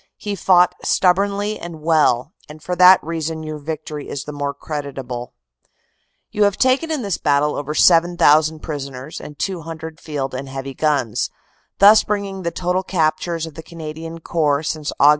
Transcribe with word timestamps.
He 0.17 0.33
fought 0.35 0.73
stubbornly 0.83 1.59
and 1.59 1.79
well, 1.79 2.33
and 2.49 2.59
for 2.63 2.75
that 2.75 2.99
reason 3.03 3.43
your 3.43 3.59
victory 3.59 4.09
is 4.09 4.23
the 4.23 4.31
more 4.31 4.51
creditable. 4.51 5.33
"You 6.31 6.45
have 6.45 6.57
taken 6.57 6.89
in 6.89 7.03
this 7.03 7.19
battle 7.19 7.55
over 7.55 7.75
7,000 7.75 8.61
prisoners 8.63 9.21
and 9.21 9.37
200 9.37 9.99
Field 9.99 10.33
and 10.33 10.49
Heavy 10.49 10.73
guns, 10.73 11.29
thus 11.77 12.03
bringing 12.03 12.41
the 12.41 12.49
total 12.49 12.81
captures 12.81 13.45
of 13.45 13.53
the 13.53 13.61
Canadian 13.61 14.21
Corps 14.21 14.63
since 14.63 14.91
Aug. 14.99 15.09